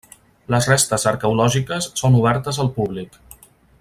Les 0.53 0.69
restes 0.69 1.05
arqueològiques 1.11 1.89
són 2.03 2.19
obertes 2.21 2.63
al 2.65 2.73
públic. 2.79 3.21